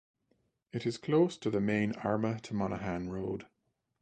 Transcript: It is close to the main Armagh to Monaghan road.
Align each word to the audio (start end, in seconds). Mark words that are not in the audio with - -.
It 0.71 0.87
is 0.87 0.97
close 0.97 1.37
to 1.37 1.51
the 1.51 1.61
main 1.61 1.93
Armagh 1.97 2.41
to 2.45 2.55
Monaghan 2.55 3.09
road. 3.11 3.45